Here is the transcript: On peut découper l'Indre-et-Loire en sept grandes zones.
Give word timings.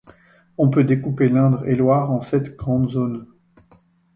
On 0.57 0.69
peut 0.71 0.83
découper 0.83 1.29
l'Indre-et-Loire 1.29 2.09
en 2.09 2.21
sept 2.21 2.57
grandes 2.57 2.89
zones. 2.89 3.27